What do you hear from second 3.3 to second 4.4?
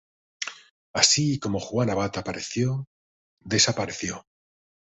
desapareció.